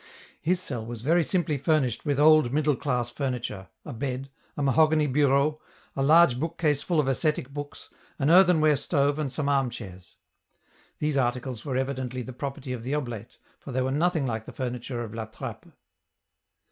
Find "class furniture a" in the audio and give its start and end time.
2.75-3.93